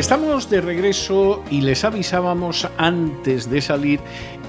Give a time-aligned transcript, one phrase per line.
[0.00, 4.00] Estamos de regreso y les avisábamos antes de salir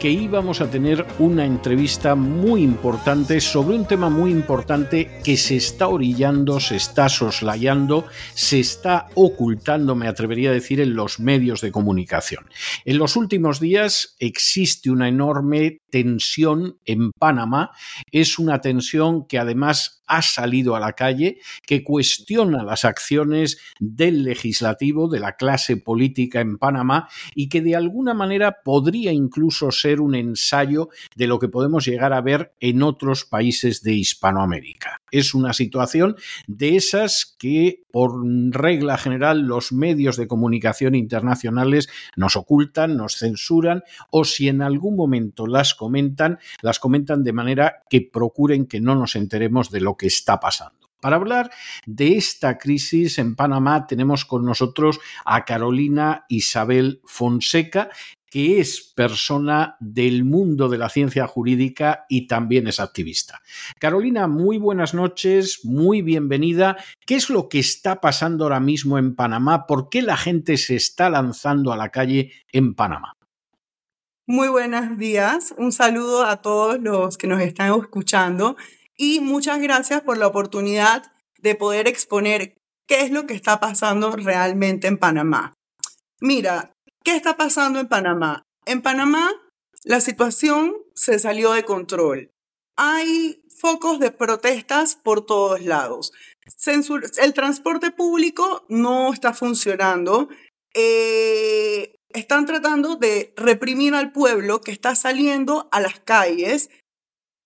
[0.02, 5.58] que íbamos a tener una entrevista muy importante sobre un tema muy importante que se
[5.58, 11.62] está orillando, se está soslayando, se está ocultando, me atrevería a decir, en los medios
[11.62, 12.50] de comunicación.
[12.84, 17.70] En los últimos días existe una enorme tensión en Panamá.
[18.12, 24.24] Es una tensión que además ha salido a la calle, que cuestiona las acciones del
[24.24, 29.91] legislativo, de la clase política en Panamá y que de alguna manera podría incluso ser
[30.00, 34.98] un ensayo de lo que podemos llegar a ver en otros países de Hispanoamérica.
[35.12, 36.16] Es una situación
[36.48, 38.14] de esas que, por
[38.52, 44.96] regla general, los medios de comunicación internacionales nos ocultan, nos censuran o si en algún
[44.96, 49.98] momento las comentan, las comentan de manera que procuren que no nos enteremos de lo
[49.98, 50.82] que está pasando.
[51.02, 51.50] Para hablar
[51.88, 57.90] de esta crisis en Panamá tenemos con nosotros a Carolina Isabel Fonseca,
[58.32, 63.42] que es persona del mundo de la ciencia jurídica y también es activista.
[63.78, 66.78] Carolina, muy buenas noches, muy bienvenida.
[67.06, 69.68] ¿Qué es lo que está pasando ahora mismo en Panamá?
[69.68, 73.18] ¿Por qué la gente se está lanzando a la calle en Panamá?
[74.26, 78.56] Muy buenos días, un saludo a todos los que nos están escuchando
[78.96, 82.56] y muchas gracias por la oportunidad de poder exponer
[82.88, 85.54] qué es lo que está pasando realmente en Panamá.
[86.22, 86.72] Mira,
[87.04, 88.44] ¿qué está pasando en Panamá?
[88.66, 89.32] En Panamá
[89.84, 92.32] la situación se salió de control.
[92.78, 96.14] Hay focos de protestas por todos lados.
[97.18, 100.30] el transporte público no está funcionando.
[100.74, 106.70] Eh, están tratando de reprimir al pueblo que está saliendo a las calles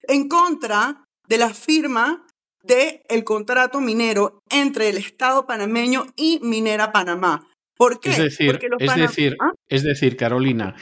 [0.04, 2.28] en contra de la firma
[2.64, 7.48] del el contrato minero entre el Estado panameño y Minera Panamá.
[7.78, 8.10] ¿Por qué?
[8.10, 9.52] Es decir, es, decir ¿Ah?
[9.68, 10.76] es decir, Carolina,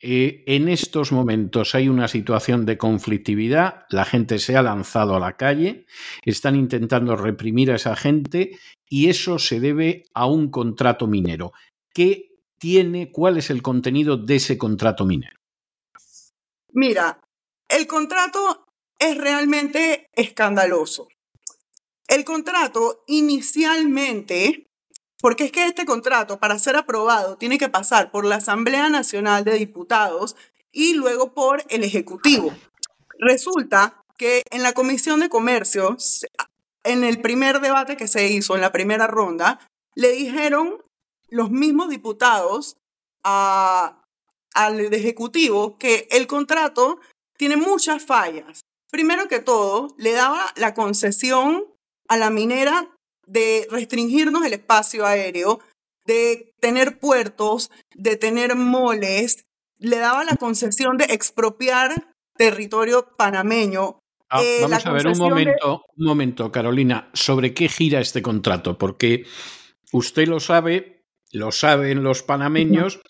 [0.00, 5.20] eh, en estos momentos hay una situación de conflictividad, la gente se ha lanzado a
[5.20, 5.86] la calle,
[6.22, 11.52] están intentando reprimir a esa gente y eso se debe a un contrato minero.
[11.92, 15.36] ¿Qué tiene, cuál es el contenido de ese contrato minero?
[16.72, 17.20] Mira,
[17.68, 18.66] el contrato
[18.98, 21.08] es realmente escandaloso.
[22.06, 24.67] El contrato inicialmente,
[25.20, 29.44] porque es que este contrato para ser aprobado tiene que pasar por la Asamblea Nacional
[29.44, 30.36] de Diputados
[30.72, 32.52] y luego por el Ejecutivo.
[33.18, 35.96] Resulta que en la Comisión de Comercio,
[36.84, 39.58] en el primer debate que se hizo, en la primera ronda,
[39.94, 40.82] le dijeron
[41.28, 42.76] los mismos diputados
[43.22, 43.94] al
[44.92, 47.00] Ejecutivo que el contrato
[47.36, 51.66] tiene muchas fallas Primero que todo, le daba la concesión
[52.08, 52.88] a la minera
[53.28, 55.60] de restringirnos el espacio aéreo,
[56.06, 59.46] de tener puertos, de tener moles,
[59.78, 64.00] le daba la concesión de expropiar territorio panameño.
[64.30, 68.76] Ah, eh, vamos a ver un momento, un momento, Carolina, ¿sobre qué gira este contrato?
[68.76, 69.24] Porque
[69.92, 73.00] usted lo sabe, lo saben los panameños,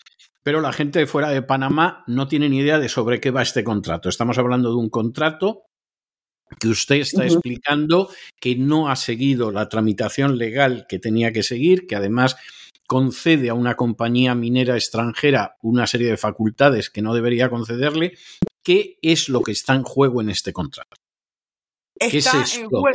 [0.43, 3.41] pero la gente de fuera de Panamá no tiene ni idea de sobre qué va
[3.41, 4.09] este contrato.
[4.09, 5.63] Estamos hablando de un contrato
[6.59, 11.87] que usted está explicando que no ha seguido la tramitación legal que tenía que seguir,
[11.87, 12.37] que además
[12.87, 18.17] concede a una compañía minera extranjera una serie de facultades que no debería concederle.
[18.63, 20.97] ¿Qué es lo que está en juego en este contrato?
[21.99, 22.87] Está, en juego,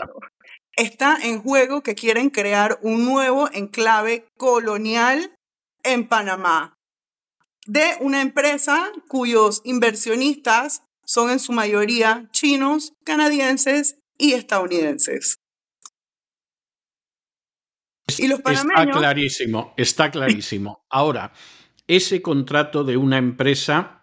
[0.76, 5.37] está en juego que quieren crear un nuevo enclave colonial
[5.84, 6.75] en Panamá
[7.67, 15.36] de una empresa cuyos inversionistas son en su mayoría chinos, canadienses y estadounidenses.
[18.18, 20.84] Y los Está clarísimo, está clarísimo.
[20.90, 21.32] Ahora,
[21.86, 24.02] ese contrato de una empresa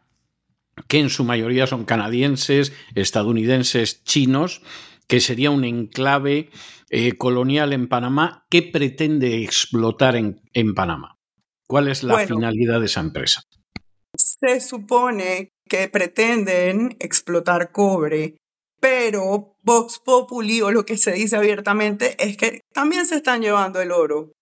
[0.88, 4.62] que en su mayoría son canadienses, estadounidenses, chinos,
[5.08, 6.50] que sería un enclave
[6.90, 11.20] eh, colonial en Panamá, ¿qué pretende explotar en, en Panamá?
[11.68, 13.44] ¿Cuál es la finalidad de esa empresa?
[14.18, 18.36] Se supone que pretenden explotar cobre,
[18.82, 23.80] pero Vox Populi o lo que se dice abiertamente es que también se están llevando
[23.80, 24.34] el oro.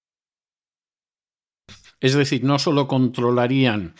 [1.99, 3.93] Es decir, no solo controlarían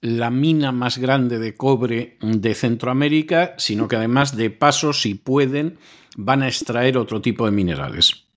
[0.00, 5.80] la mina más grande de cobre de Centroamérica, sino que además de paso, si pueden,
[6.16, 8.28] van a extraer otro tipo de minerales.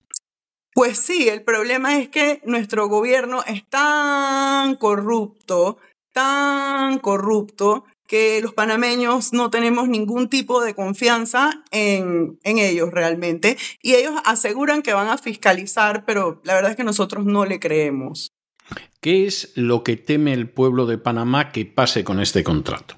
[0.73, 5.77] Pues sí, el problema es que nuestro gobierno es tan corrupto,
[6.13, 13.55] tan corrupto, que los panameños no tenemos ningún tipo de confianza en, en, ellos realmente.
[13.83, 17.59] Y ellos aseguran que van a fiscalizar, pero la verdad es que nosotros no le
[17.59, 18.31] creemos.
[18.99, 22.95] ¿Qué es lo que teme el pueblo de Panamá que pase con este contrato?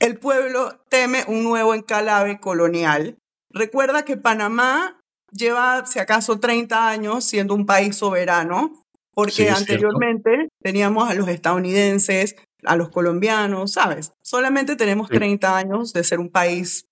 [0.00, 3.18] El pueblo teme un nuevo encalave colonial.
[3.50, 4.98] Recuerda que Panamá
[5.30, 8.72] lleva, si acaso, 30 años siendo un país soberano,
[9.12, 14.12] porque anteriormente teníamos a los estadounidenses, a los colombianos, ¿sabes?
[14.22, 16.86] Solamente tenemos 30 años de ser un país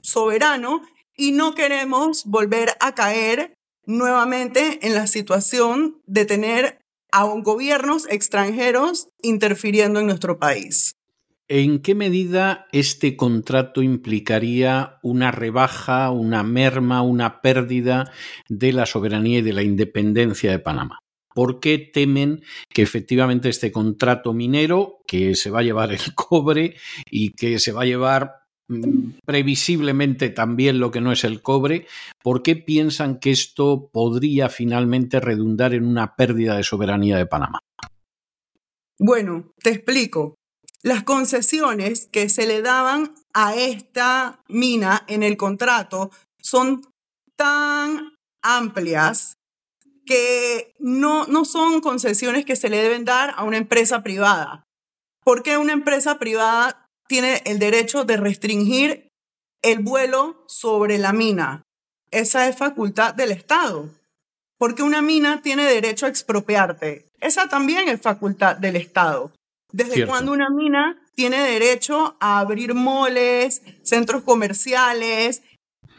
[0.00, 0.82] soberano
[1.16, 3.54] y no queremos volver a caer
[3.84, 6.78] nuevamente en la situación de tener
[7.12, 10.96] a gobiernos extranjeros interfiriendo en nuestro país.
[11.48, 18.10] ¿En qué medida este contrato implicaría una rebaja, una merma, una pérdida
[18.48, 21.00] de la soberanía y de la independencia de Panamá?
[21.34, 26.76] ¿Por qué temen que efectivamente este contrato minero, que se va a llevar el cobre
[27.10, 31.86] y que se va a llevar mm, previsiblemente también lo que no es el cobre,
[32.22, 37.60] ¿por qué piensan que esto podría finalmente redundar en una pérdida de soberanía de Panamá?
[38.98, 40.36] Bueno, te explico.
[40.82, 46.82] Las concesiones que se le daban a esta mina en el contrato son
[47.36, 49.34] tan amplias
[50.04, 54.64] que no, no son concesiones que se le deben dar a una empresa privada.
[55.24, 59.08] Porque una empresa privada tiene el derecho de restringir
[59.62, 61.62] el vuelo sobre la mina.
[62.10, 63.88] Esa es facultad del Estado.
[64.58, 67.08] Porque una mina tiene derecho a expropiarte.
[67.20, 69.32] Esa también es facultad del Estado.
[69.72, 75.42] ¿Desde cuando una mina tiene derecho a abrir moles, centros comerciales,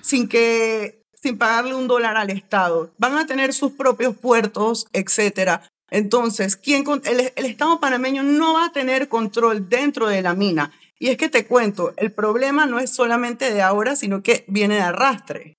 [0.01, 2.91] sin que sin pagarle un dólar al Estado.
[2.97, 5.63] Van a tener sus propios puertos, etcétera.
[5.89, 10.73] Entonces, ¿quién, el, el Estado panameño no va a tener control dentro de la mina.
[10.99, 14.75] Y es que te cuento, el problema no es solamente de ahora, sino que viene
[14.75, 15.57] de arrastre.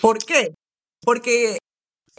[0.00, 0.54] ¿Por qué?
[1.02, 1.58] Porque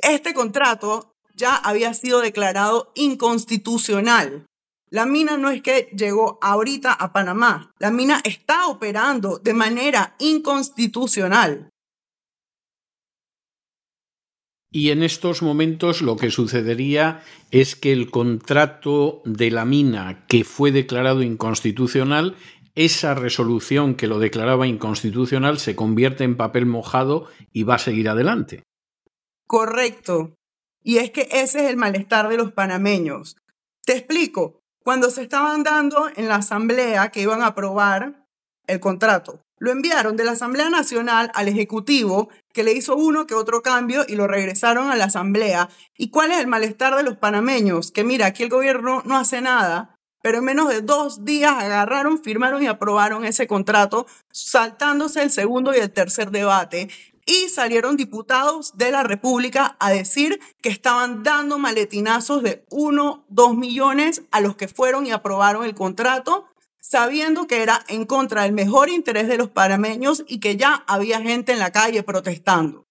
[0.02, 4.47] este contrato ya había sido declarado inconstitucional.
[4.90, 10.16] La mina no es que llegó ahorita a Panamá, la mina está operando de manera
[10.20, 11.70] inconstitucional.
[14.72, 20.44] Y en estos momentos lo que sucedería es que el contrato de la mina que
[20.44, 22.36] fue declarado inconstitucional,
[22.76, 28.08] esa resolución que lo declaraba inconstitucional se convierte en papel mojado y va a seguir
[28.08, 28.64] adelante.
[29.48, 30.36] Correcto.
[30.84, 33.36] Y es que ese es el malestar de los panameños.
[33.84, 38.26] Te explico, cuando se estaban dando en la asamblea que iban a aprobar
[38.68, 39.42] el contrato.
[39.60, 44.06] Lo enviaron de la Asamblea Nacional al Ejecutivo, que le hizo uno que otro cambio
[44.08, 45.68] y lo regresaron a la Asamblea.
[45.98, 47.92] ¿Y cuál es el malestar de los panameños?
[47.92, 52.24] Que mira, aquí el gobierno no hace nada, pero en menos de dos días agarraron,
[52.24, 56.88] firmaron y aprobaron ese contrato, saltándose el segundo y el tercer debate
[57.28, 63.58] y salieron diputados de la República a decir que estaban dando maletinazos de 1, 2
[63.58, 66.48] millones a los que fueron y aprobaron el contrato,
[66.80, 71.22] sabiendo que era en contra del mejor interés de los parameños y que ya había
[71.22, 72.87] gente en la calle protestando.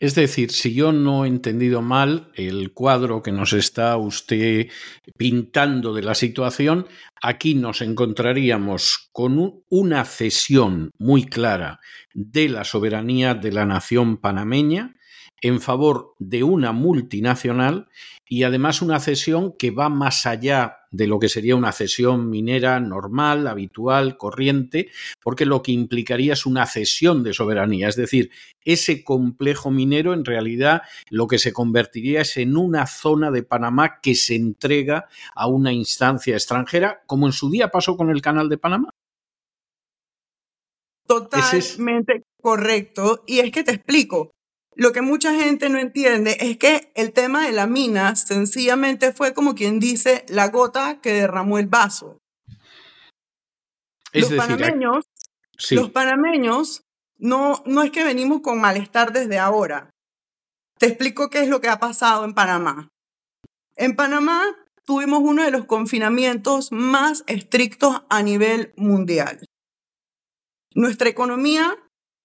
[0.00, 4.68] Es decir, si yo no he entendido mal el cuadro que nos está usted
[5.16, 6.86] pintando de la situación,
[7.20, 11.80] aquí nos encontraríamos con una cesión muy clara
[12.14, 14.94] de la soberanía de la nación panameña
[15.42, 17.88] en favor de una multinacional
[18.26, 22.78] y además una cesión que va más allá de lo que sería una cesión minera
[22.80, 24.88] normal, habitual, corriente,
[25.20, 28.30] porque lo que implicaría es una cesión de soberanía, es decir,
[28.64, 34.00] ese complejo minero en realidad lo que se convertiría es en una zona de Panamá
[34.00, 38.48] que se entrega a una instancia extranjera, como en su día pasó con el Canal
[38.48, 38.90] de Panamá.
[41.06, 43.24] Totalmente correcto.
[43.26, 44.30] Y es que te explico,
[44.74, 49.34] lo que mucha gente no entiende es que el tema de la mina sencillamente fue
[49.34, 52.18] como quien dice la gota que derramó el vaso.
[54.12, 55.06] los panameños,
[55.70, 56.82] los panameños
[57.18, 59.90] no, no es que venimos con malestar desde ahora.
[60.78, 62.88] Te explico qué es lo que ha pasado en Panamá.
[63.76, 64.42] En Panamá
[64.84, 69.44] tuvimos uno de los confinamientos más estrictos a nivel mundial.
[70.74, 71.76] Nuestra economía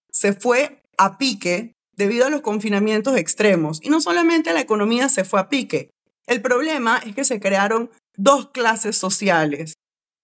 [0.10, 3.80] se fue a pique debido a los confinamientos extremos.
[3.84, 5.90] Y no solamente la economía se fue a pique,
[6.28, 9.74] el problema es que se crearon dos clases sociales,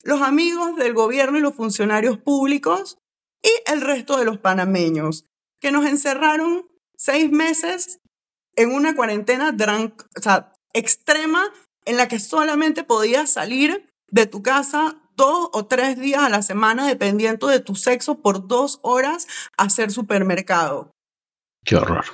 [0.04, 2.98] los amigos del gobierno y los funcionarios públicos
[3.42, 5.26] y el resto de los panameños,
[5.62, 8.00] que nos encerraron seis meses
[8.56, 9.56] en una cuarentena
[10.74, 11.52] extrema
[11.86, 16.42] en la que solamente podías salir de tu casa dos o tres días a la
[16.42, 19.28] semana, dependiendo de tu sexo, por dos horas
[19.58, 20.93] a hacer supermercado.
[21.66, 22.06] Qué horror.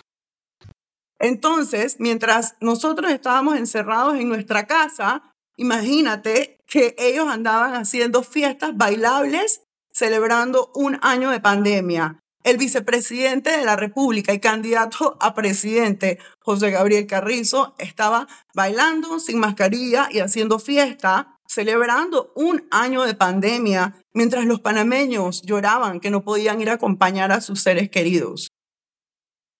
[1.20, 9.62] Entonces, mientras nosotros estábamos encerrados en nuestra casa, imagínate que ellos andaban haciendo fiestas bailables
[9.92, 12.20] celebrando un año de pandemia.
[12.44, 19.40] El vicepresidente de la República y candidato a presidente, José Gabriel Carrizo, estaba bailando sin
[19.40, 26.24] mascarilla y haciendo fiesta, celebrando un año de pandemia, mientras los panameños lloraban que no
[26.24, 28.48] podían ir a acompañar a sus seres queridos.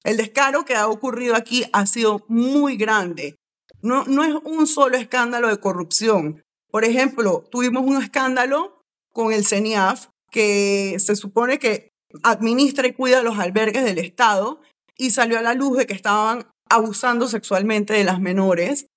[0.04, 3.36] El descaro que ha ocurrido aquí ha sido muy grande.
[3.82, 6.42] No, no es un solo escándalo de corrupción.
[6.72, 11.90] Por ejemplo, tuvimos un escándalo con el CENIAF, que se supone que
[12.24, 14.62] administra y cuida los albergues del Estado,
[14.98, 18.88] y salió a la luz de que estaban abusando sexualmente de las menores.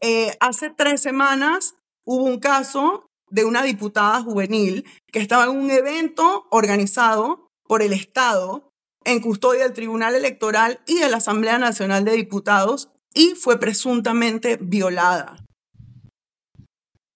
[0.00, 5.70] Eh, hace tres semanas hubo un caso de una diputada juvenil que estaba en un
[5.70, 8.71] evento organizado por el Estado
[9.04, 14.58] en custodia del Tribunal Electoral y de la Asamblea Nacional de Diputados y fue presuntamente
[14.60, 15.44] violada.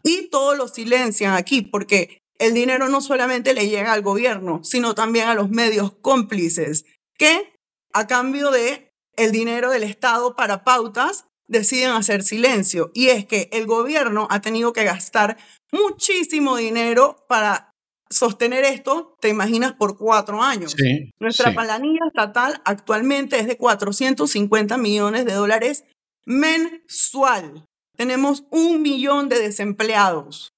[0.02, 4.94] Y todos lo silencian aquí porque el dinero no solamente le llega al gobierno, sino
[4.94, 6.84] también a los medios cómplices
[7.18, 7.52] que
[7.92, 12.90] a cambio de el dinero del Estado para pautas deciden hacer silencio.
[12.94, 15.38] Y es que el gobierno ha tenido que gastar
[15.72, 17.72] muchísimo dinero para
[18.10, 20.74] sostener esto, te imaginas, por cuatro años.
[21.18, 25.84] Nuestra planilla estatal actualmente es de 450 millones de dólares
[26.24, 27.66] mensual.
[27.96, 30.52] Tenemos un millón de desempleados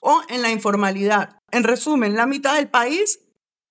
[0.00, 1.38] o en la informalidad.
[1.50, 3.20] En resumen, la mitad del país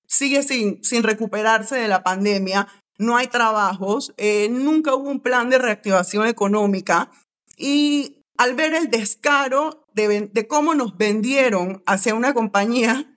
[0.08, 5.50] sigue sin, sin recuperarse de la pandemia, no hay trabajos, eh, nunca hubo un plan
[5.50, 7.10] de reactivación económica
[7.58, 13.11] y al ver el descaro de, de cómo nos vendieron hacia una compañía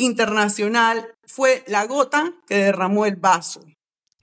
[0.00, 3.62] internacional fue la gota que derramó el vaso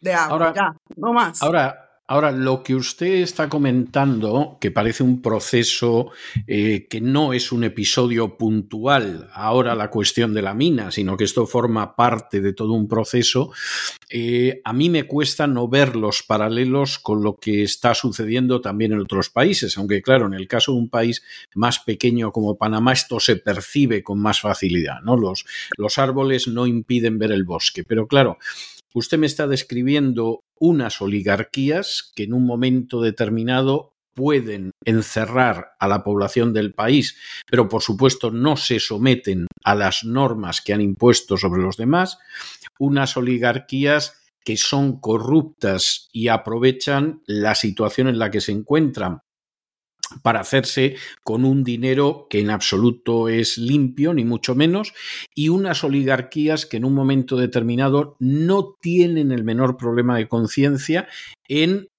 [0.02, 0.54] de agua.
[0.56, 1.42] ya, no más.
[1.42, 6.12] Ahora, Ahora, lo que usted está comentando, que parece un proceso
[6.48, 11.26] eh, que no es un episodio puntual, ahora la cuestión de la mina, sino que
[11.26, 13.52] esto forma parte de todo un proceso,
[14.10, 18.94] eh, a mí me cuesta no ver los paralelos con lo que está sucediendo también
[18.94, 21.24] en otros países, aunque claro, en el caso de un país
[21.56, 25.18] más pequeño como Panamá, esto se percibe con más facilidad, ¿no?
[25.18, 25.46] Los,
[25.78, 28.38] los árboles no impiden ver el bosque, pero claro,
[28.98, 36.04] Usted me está describiendo unas oligarquías que en un momento determinado pueden encerrar a la
[36.04, 37.16] población del país,
[37.48, 42.18] pero por supuesto no se someten a las normas que han impuesto sobre los demás,
[42.80, 49.20] unas oligarquías que son corruptas y aprovechan la situación en la que se encuentran
[50.22, 54.94] para hacerse con un dinero que en absoluto es limpio, ni mucho menos,
[55.36, 61.08] y unas oligarquías que en un momento determinado no tienen el menor problema de conciencia
[61.48, 61.90] en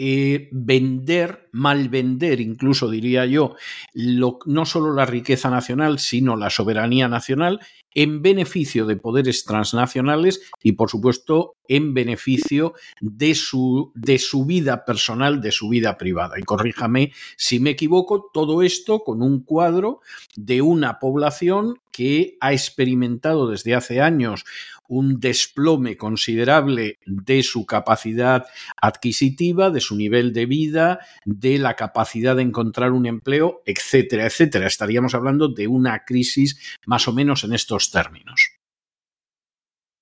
[0.00, 3.56] eh, vender, mal vender, incluso diría yo,
[3.94, 7.58] no solo la riqueza nacional, sino la soberanía nacional,
[7.94, 14.84] en beneficio de poderes transnacionales y, por supuesto, en beneficio de su, de su vida
[14.84, 16.38] personal, de su vida privada.
[16.38, 20.00] Y corríjame si me equivoco, todo esto con un cuadro
[20.36, 24.44] de una población que ha experimentado desde hace años
[24.88, 28.46] un desplome considerable de su capacidad
[28.80, 34.66] adquisitiva, de su nivel de vida, de la capacidad de encontrar un empleo, etcétera, etcétera.
[34.66, 38.50] Estaríamos hablando de una crisis más o menos en estos términos.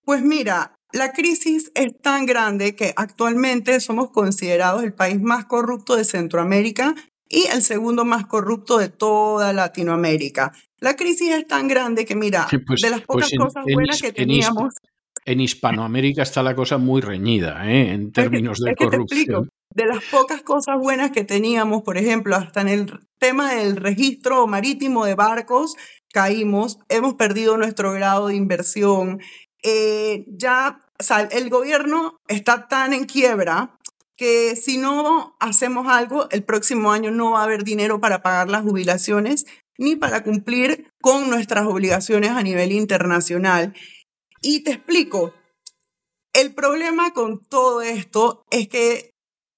[0.04, 5.97] Pues mira, la crisis es tan grande que actualmente somos considerados el país más corrupto
[5.97, 6.95] de Centroamérica
[7.28, 10.52] y el segundo más corrupto de toda Latinoamérica.
[10.78, 14.12] La crisis es tan grande que, mira, pues, de las pocas pues cosas buenas que
[14.12, 14.75] teníamos.
[15.25, 17.92] En Hispanoamérica está la cosa muy reñida, ¿eh?
[17.92, 19.50] en términos de corrupción.
[19.76, 24.47] De las pocas cosas buenas que teníamos, por ejemplo, hasta en el tema del registro
[24.47, 25.76] marítimo de barcos,
[26.12, 29.21] caímos, hemos perdido nuestro grado de inversión.
[29.62, 30.80] Eh, ya,
[31.30, 33.78] el gobierno está tan en quiebra
[34.16, 38.49] que si no hacemos algo, el próximo año no va a haber dinero para pagar
[38.49, 39.45] las jubilaciones
[39.76, 43.75] ni para cumplir con nuestras obligaciones a nivel internacional.
[44.40, 45.35] Y te explico,
[46.33, 49.16] el problema con todo esto es que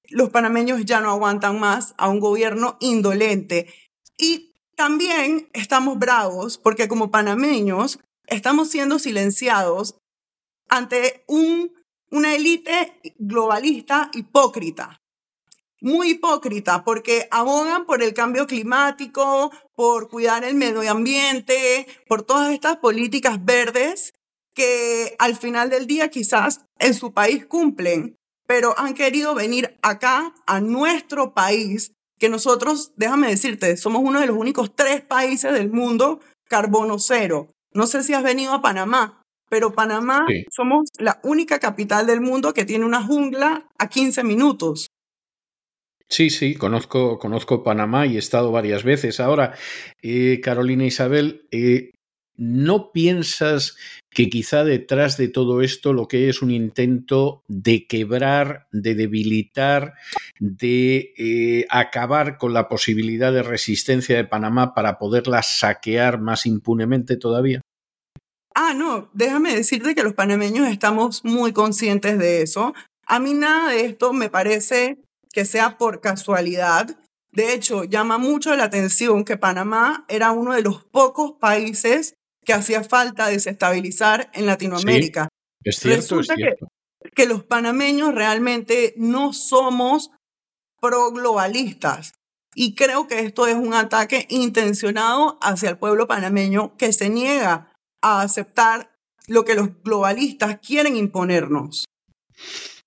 [0.08, 3.72] los panameños ya no aguantan más a un gobierno indolente.
[4.16, 9.96] Y también estamos bravos porque como panameños estamos siendo silenciados
[10.68, 11.72] ante un,
[12.10, 15.00] una élite globalista hipócrita.
[15.80, 22.52] Muy hipócrita porque abogan por el cambio climático, por cuidar el medio ambiente, por todas
[22.52, 24.12] estas políticas verdes
[24.54, 30.34] que al final del día quizás en su país cumplen, pero han querido venir acá,
[30.46, 35.70] a nuestro país, que nosotros, déjame decirte, somos uno de los únicos tres países del
[35.70, 37.52] mundo carbono cero.
[37.74, 42.54] No sé si has venido a Panamá, pero Panamá somos la única capital del mundo
[42.54, 44.88] que tiene una jungla a 15 minutos.
[46.08, 49.20] Sí, sí, conozco, conozco Panamá y he estado varias veces.
[49.20, 49.54] Ahora,
[50.00, 51.90] eh, Carolina Isabel, eh,
[52.38, 53.76] ¿no piensas
[54.10, 59.94] que quizá detrás de todo esto lo que es un intento de quebrar, de debilitar,
[60.38, 67.16] de eh, acabar con la posibilidad de resistencia de Panamá para poderla saquear más impunemente
[67.16, 67.60] todavía?
[68.54, 72.74] Ah, no, déjame decirte que los panameños estamos muy conscientes de eso.
[73.06, 74.98] A mí nada de esto me parece
[75.32, 76.98] que sea por casualidad.
[77.32, 82.14] De hecho, llama mucho la atención que Panamá era uno de los pocos países
[82.48, 85.28] que hacía falta desestabilizar en Latinoamérica.
[85.62, 86.68] es cierto, es cierto.
[87.04, 90.10] Que, que los panameños realmente no somos
[90.80, 92.14] pro-globalistas.
[92.54, 97.70] Y creo que esto es un ataque intencionado hacia el pueblo panameño que se niega
[98.00, 101.84] a aceptar lo que los globalistas quieren imponernos.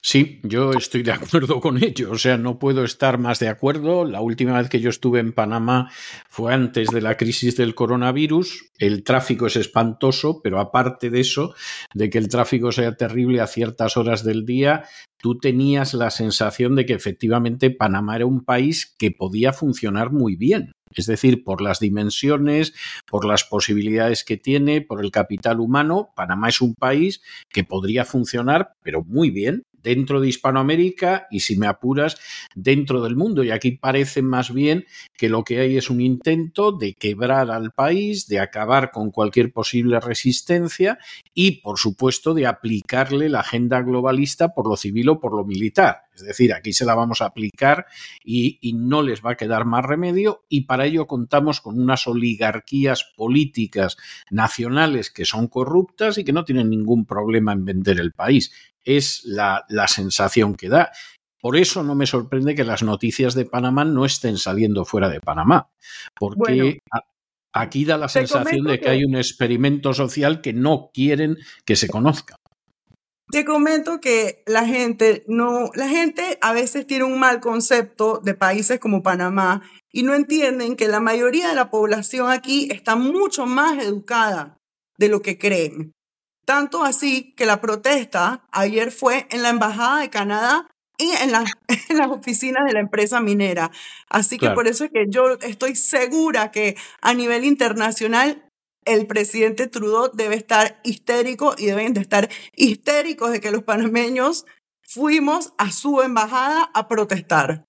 [0.03, 4.03] Sí, yo estoy de acuerdo con ello, o sea, no puedo estar más de acuerdo.
[4.03, 5.91] La última vez que yo estuve en Panamá
[6.27, 8.72] fue antes de la crisis del coronavirus.
[8.79, 11.53] El tráfico es espantoso, pero aparte de eso,
[11.93, 14.86] de que el tráfico sea terrible a ciertas horas del día,
[15.17, 20.36] tú tenías la sensación de que efectivamente Panamá era un país que podía funcionar muy
[20.36, 20.72] bien.
[20.93, 22.74] Es decir, por las dimensiones,
[23.07, 28.03] por las posibilidades que tiene, por el capital humano, Panamá es un país que podría
[28.03, 32.17] funcionar, pero muy bien, dentro de Hispanoamérica y, si me apuras,
[32.55, 33.44] dentro del mundo.
[33.44, 34.85] Y aquí parece más bien
[35.17, 39.51] que lo que hay es un intento de quebrar al país, de acabar con cualquier
[39.51, 40.98] posible resistencia
[41.33, 46.03] y, por supuesto, de aplicarle la agenda globalista por lo civil o por lo militar.
[46.22, 47.86] Es decir, aquí se la vamos a aplicar
[48.24, 52.07] y, y, no les va a quedar más remedio y para ello contamos con unas
[52.07, 53.98] oligarquías políticas
[54.29, 58.51] nacionales que son corruptas y que no tienen ningún problema en vender el país
[58.84, 60.92] es la, la sensación que da.
[61.40, 65.20] Por eso no me sorprende que las noticias de Panamá no estén saliendo fuera de
[65.20, 65.72] Panamá,
[66.16, 66.79] porque
[67.51, 71.88] aquí da la sensación de que, hay un experimento social que no quieren que se
[71.88, 72.36] conozca.
[73.31, 78.33] Te comento que la gente no, la gente a veces tiene un mal concepto de
[78.33, 83.46] países como Panamá y no entienden que la mayoría de la población aquí está mucho
[83.46, 84.57] más educada
[84.98, 85.94] de lo que creen.
[86.46, 90.67] Tanto así que la protesta ayer fue en la Embajada de Canadá
[90.98, 91.46] y en, la,
[91.89, 93.72] en las oficinas de la empresa minera.
[94.09, 98.44] Así que por eso es que yo estoy segura que a nivel internacional
[98.85, 104.46] el presidente Trudeau debe estar histérico y deben de estar histéricos de que los panameños
[104.81, 107.65] fuimos a su embajada a protestar.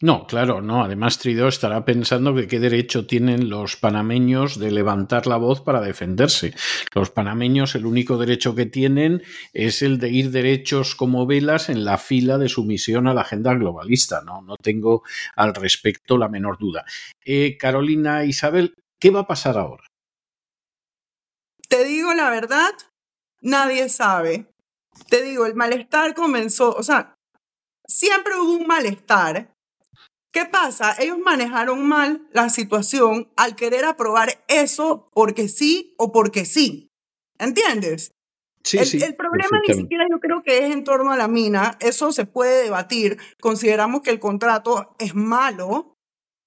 [0.00, 0.82] No, claro, no.
[0.82, 5.80] Además, Trudeau estará pensando que qué derecho tienen los panameños de levantar la voz para
[5.80, 6.54] defenderse.
[6.94, 9.22] Los panameños el único derecho que tienen
[9.52, 13.54] es el de ir derechos como velas en la fila de sumisión a la agenda
[13.54, 14.22] globalista.
[14.22, 15.02] No, no tengo
[15.36, 16.84] al respecto la menor duda.
[17.24, 19.89] Eh, Carolina Isabel, ¿qué va a pasar ahora?
[21.70, 22.74] Te digo la verdad,
[23.40, 24.52] nadie sabe.
[25.08, 27.14] Te digo, el malestar comenzó, o sea,
[27.86, 29.54] siempre hubo un malestar
[30.32, 30.94] ¿Qué pasa?
[30.98, 36.88] Ellos manejaron mal la situación al querer aprobar eso porque sí o porque sí.
[37.38, 38.12] ¿Entiendes?
[38.62, 41.28] Sí, el, sí, el problema ni siquiera yo creo que es en torno a la
[41.28, 43.18] mina, eso se puede debatir.
[43.40, 45.94] Consideramos que el contrato es malo,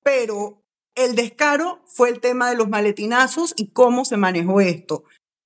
[0.04, 0.62] pero
[0.96, 5.04] el descaro fue el tema de los maletinazos y cómo se manejó esto.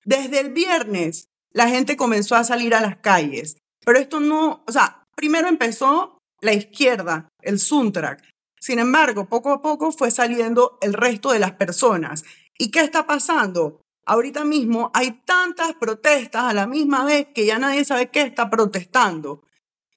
[0.07, 4.71] Desde el viernes la gente comenzó a salir a las calles, pero esto no, o
[4.71, 8.23] sea, primero empezó la izquierda, el Suntrak.
[8.57, 12.23] Sin embargo, poco a poco fue saliendo el resto de las personas.
[12.57, 13.81] ¿Y qué está pasando?
[14.05, 18.49] Ahorita mismo hay tantas protestas a la misma vez que ya nadie sabe qué está
[18.49, 19.43] protestando.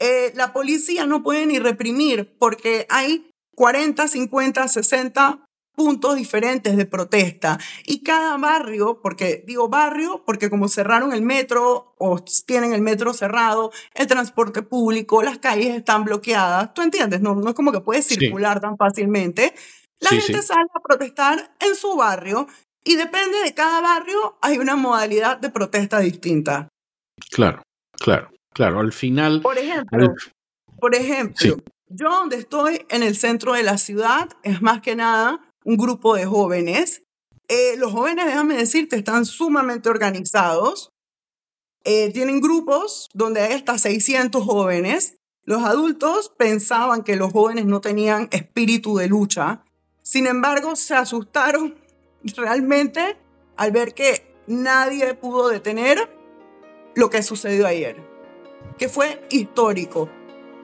[0.00, 5.44] Eh, la policía no puede ni reprimir porque hay 40, 50, 60
[5.80, 11.94] puntos diferentes de protesta y cada barrio, porque digo barrio, porque como cerraron el metro
[11.96, 17.22] o tienen el metro cerrado, el transporte público, las calles están bloqueadas, ¿tú entiendes?
[17.22, 19.54] No, no es como que puedes circular tan fácilmente.
[20.00, 22.46] La gente sale a protestar en su barrio
[22.84, 26.68] y depende de cada barrio, hay una modalidad de protesta distinta.
[27.30, 27.62] Claro,
[27.92, 28.80] claro, claro.
[28.80, 29.40] Al final...
[29.40, 30.08] Por ejemplo,
[30.78, 31.56] por ejemplo
[31.88, 36.14] yo donde estoy, en el centro de la ciudad, es más que nada un grupo
[36.14, 37.02] de jóvenes.
[37.48, 40.92] Eh, los jóvenes, déjame decirte, están sumamente organizados.
[41.84, 45.16] Eh, tienen grupos donde hay hasta 600 jóvenes.
[45.44, 49.64] Los adultos pensaban que los jóvenes no tenían espíritu de lucha.
[50.02, 51.76] Sin embargo, se asustaron
[52.36, 53.16] realmente
[53.56, 56.10] al ver que nadie pudo detener
[56.94, 57.96] lo que sucedió ayer,
[58.78, 60.10] que fue histórico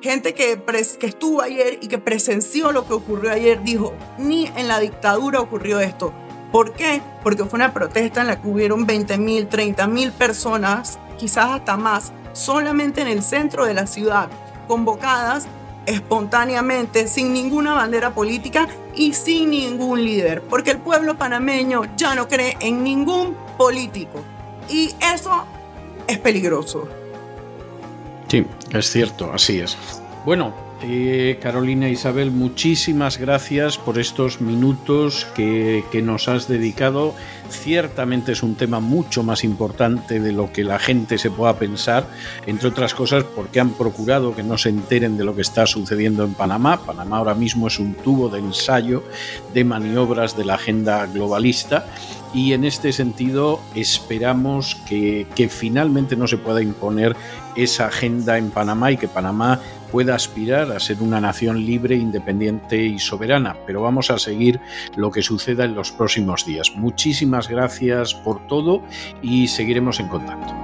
[0.01, 0.61] gente que,
[1.03, 5.81] estuvo ayer y que presenció lo que ocurrió ayer dijo, ni en la dictadura ocurrió
[5.81, 6.13] esto.
[6.53, 7.03] ¿Por qué?
[7.23, 11.77] Porque fue una protesta en la que hubieron 20 mil, 30 mil personas, quizás hasta
[11.77, 14.29] más, solamente en el centro de la ciudad,
[14.69, 15.47] convocadas
[15.87, 22.29] espontáneamente, sin ninguna bandera política y sin ningún líder, porque el pueblo panameño ya no
[22.29, 24.21] cree en ningún político.
[24.69, 25.45] Y eso
[26.07, 26.89] es peligroso.
[28.29, 29.77] Sí, es cierto, así es.
[30.25, 37.15] Bueno, eh, Carolina Isabel, muchísimas gracias por estos minutos que, que, nos has dedicado.
[37.49, 42.07] Ciertamente es un tema mucho más importante de lo que la gente se pueda pensar,
[42.47, 46.25] entre otras cosas porque han procurado que no se enteren de lo que está sucediendo
[46.25, 46.81] en Panamá.
[46.85, 49.03] Panamá ahora mismo es un tubo de ensayo
[49.55, 51.87] de maniobras de la agenda globalista
[52.37, 57.17] y en este sentido esperamos que, finalmente no se pueda imponer
[57.55, 62.85] esa agenda en Panamá y que Panamá pueda aspirar a ser una nación libre, independiente
[62.85, 63.57] y soberana.
[63.67, 64.61] Pero vamos a seguir
[64.97, 66.75] lo que suceda en los próximos días.
[67.49, 68.83] Gracias por todo
[69.23, 70.55] y seguiremos en contacto.